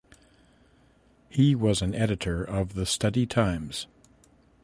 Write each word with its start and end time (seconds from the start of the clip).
He 1.29 1.53
was 1.53 1.83
an 1.83 1.93
editor 1.93 2.43
of 2.43 2.73
the 2.73 2.87
"Study 2.87 3.27
Times". 3.27 3.85